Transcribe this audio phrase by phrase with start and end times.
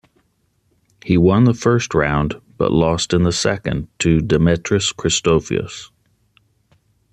[1.05, 5.91] He won the first round, but lost in the second to Demetris Christofias.